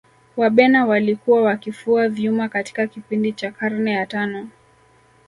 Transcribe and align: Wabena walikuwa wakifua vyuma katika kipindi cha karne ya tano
Wabena 0.37 0.85
walikuwa 0.85 1.41
wakifua 1.41 2.09
vyuma 2.09 2.49
katika 2.49 2.87
kipindi 2.87 3.33
cha 3.33 3.51
karne 3.51 3.91
ya 3.91 4.05
tano 4.05 4.49